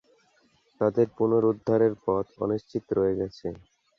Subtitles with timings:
[0.81, 3.47] তাদের পুনরুদ্ধারের পথ অনিশ্চিত রয়ে গেছে।